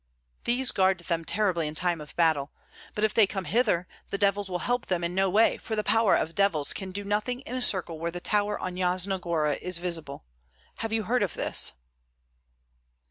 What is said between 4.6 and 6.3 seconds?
help them in no way, for the power